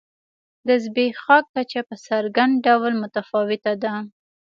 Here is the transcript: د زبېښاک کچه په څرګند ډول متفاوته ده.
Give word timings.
د 0.67 0.69
زبېښاک 0.83 1.45
کچه 1.55 1.81
په 1.89 1.95
څرګند 2.07 2.53
ډول 2.65 2.93
متفاوته 3.01 3.73
ده. 3.83 3.93